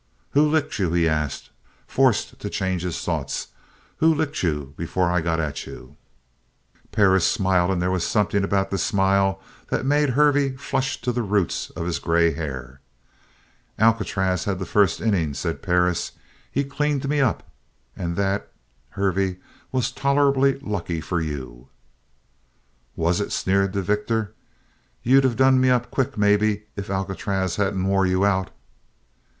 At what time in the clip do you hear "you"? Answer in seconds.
0.79-0.91, 4.41-4.73, 5.67-5.95, 21.21-21.67, 28.07-28.25